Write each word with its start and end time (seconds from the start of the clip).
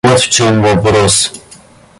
Вот 0.03 0.19
в 0.19 0.29
чем 0.29 0.63
вопрос! 0.63 1.31